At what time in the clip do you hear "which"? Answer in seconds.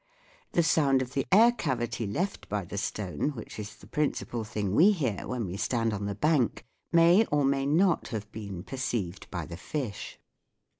3.35-3.59